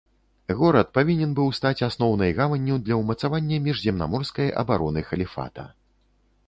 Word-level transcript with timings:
Горад 0.59 0.87
павінен 0.97 1.35
быў 1.39 1.51
стаць 1.57 1.85
асноўнай 1.89 2.33
гаванню 2.39 2.75
для 2.89 2.99
ўмацавання 3.03 3.61
міжземнаморскай 3.67 4.53
абароны 4.65 5.07
халіфата. 5.13 5.63